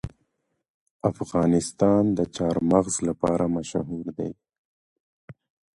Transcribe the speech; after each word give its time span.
افغانستان 1.11 2.03
د 2.17 2.19
چار 2.35 2.55
مغز 2.71 2.95
لپاره 3.07 3.45
مشهور 3.55 4.05
دی. 4.17 4.31